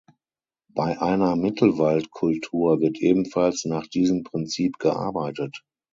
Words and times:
Bei 0.73 0.99
einer 0.99 1.35
Mittelwald-Kultur 1.35 2.79
wird 2.81 2.97
ebenfalls 2.97 3.65
nach 3.65 3.85
diesem 3.85 4.23
Prinzip 4.23 4.79
gearbeitet. 4.79 5.63